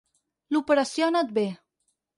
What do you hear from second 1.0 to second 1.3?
ha